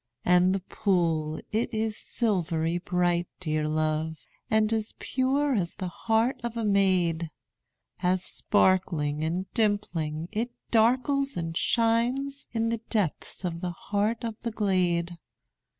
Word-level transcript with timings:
And 0.25 0.55
the 0.55 0.61
pool, 0.61 1.39
it 1.51 1.71
is 1.71 1.95
silvery 1.95 2.79
bright, 2.79 3.27
dear 3.39 3.67
love, 3.67 4.17
And 4.49 4.73
as 4.73 4.95
pure 4.97 5.53
as 5.53 5.75
the 5.75 5.89
heart 5.89 6.41
of 6.43 6.57
a 6.57 6.65
maid, 6.65 7.29
As 8.01 8.23
sparkling 8.23 9.23
and 9.23 9.45
dimpling, 9.53 10.27
it 10.31 10.49
darkles 10.71 11.37
and 11.37 11.55
shines 11.55 12.47
In 12.51 12.69
the 12.69 12.81
depths 12.89 13.45
of 13.45 13.61
the 13.61 13.73
heart 13.91 14.23
of 14.23 14.33
the 14.41 14.49
glade. 14.49 15.19